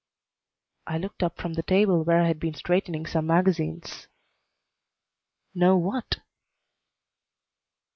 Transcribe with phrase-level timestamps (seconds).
[0.87, 4.07] I looked up from the table where I had been straightening some magazines.
[5.53, 6.21] "Know what?"